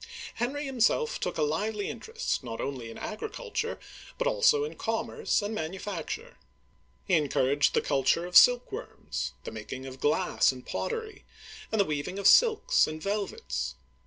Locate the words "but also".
4.17-4.63